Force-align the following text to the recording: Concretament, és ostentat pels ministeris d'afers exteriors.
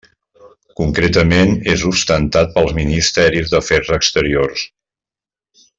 Concretament, 0.79 1.53
és 1.73 1.83
ostentat 1.91 2.57
pels 2.57 2.75
ministeris 2.79 3.53
d'afers 3.53 3.93
exteriors. 3.99 4.65